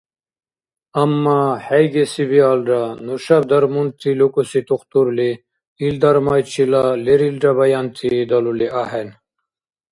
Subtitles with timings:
[1.01, 5.31] Амма, хӀейгеси биалра, нушаб дармунти лукӀуси тухтурли
[5.85, 9.09] ил дармайчила лерилра баянти далули ахӀен.